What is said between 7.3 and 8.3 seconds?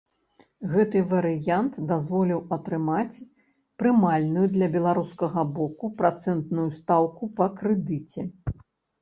па крэдыце.